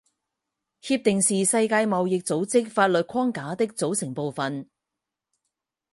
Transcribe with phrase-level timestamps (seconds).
[0.81, 4.67] 协定是世界贸易组织法律框架的组成部分。